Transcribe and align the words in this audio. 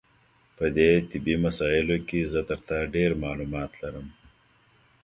په 0.57 0.65
دې 0.75 0.89
طبي 1.09 1.35
مسایلو 1.45 1.97
کې 2.07 2.19
زه 2.33 2.41
تر 2.49 2.59
تا 2.67 2.79
ډېر 2.95 3.11
معلومات 3.23 3.71
لرم. 3.81 4.07